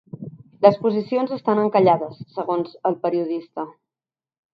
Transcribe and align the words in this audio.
Les 0.65 0.77
posicions 0.85 1.33
estan 1.35 1.61
encallades, 1.63 2.15
segons 2.37 2.73
el 2.91 2.97
periodista. 3.05 3.67